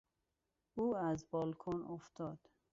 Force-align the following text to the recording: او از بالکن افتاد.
او 0.75 0.95
از 0.95 1.25
بالکن 1.31 1.81
افتاد. 1.89 2.39